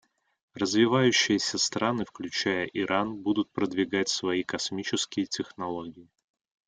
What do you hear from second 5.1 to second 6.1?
технологии.